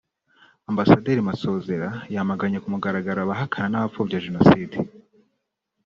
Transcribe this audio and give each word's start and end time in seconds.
Ambasaderi 0.69 1.21
Masozera 1.29 1.89
yamaganye 2.15 2.57
ku 2.61 2.67
mugaragaro 2.73 3.19
abahakana 3.21 3.67
n’abapfobya 3.71 4.23
Jenoside 4.25 4.77